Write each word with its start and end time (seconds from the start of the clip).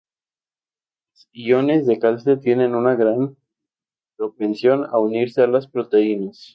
Los 1.11 1.29
iones 1.31 1.85
de 1.85 1.99
calcio 1.99 2.39
tienen 2.39 2.73
una 2.73 2.95
gran 2.95 3.37
propensión 4.17 4.83
a 4.89 4.97
unirse 4.97 5.43
a 5.43 5.47
las 5.47 5.67
proteínas. 5.67 6.49